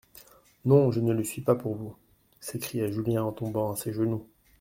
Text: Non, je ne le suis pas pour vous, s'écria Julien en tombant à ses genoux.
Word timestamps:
Non, 0.65 0.89
je 0.89 0.99
ne 0.99 1.13
le 1.13 1.23
suis 1.23 1.43
pas 1.43 1.53
pour 1.53 1.75
vous, 1.75 1.95
s'écria 2.39 2.89
Julien 2.89 3.21
en 3.23 3.31
tombant 3.31 3.71
à 3.71 3.75
ses 3.75 3.93
genoux. 3.93 4.27